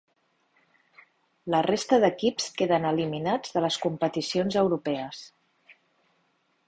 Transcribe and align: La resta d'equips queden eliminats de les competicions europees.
La 1.55 1.59
resta 1.67 1.99
d'equips 2.05 2.49
queden 2.61 2.87
eliminats 2.93 3.53
de 3.59 3.63
les 3.67 3.77
competicions 3.85 4.59
europees. 4.63 5.21